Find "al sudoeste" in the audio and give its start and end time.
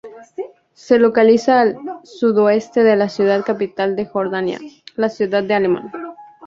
1.61-2.83